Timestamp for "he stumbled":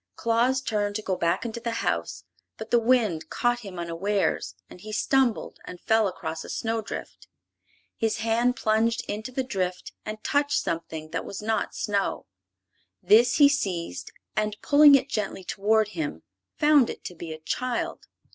4.81-5.59